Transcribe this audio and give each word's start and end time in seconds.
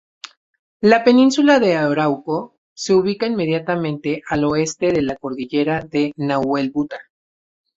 La 0.81 1.03
península 1.03 1.59
de 1.59 1.75
Arauco 1.75 2.57
se 2.73 2.95
ubica 2.95 3.27
inmediatamente 3.27 4.23
al 4.27 4.45
oeste 4.45 4.91
de 4.93 5.03
la 5.03 5.15
cordillera 5.15 5.81
de 5.81 6.11
Nahuelbuta. 6.15 6.99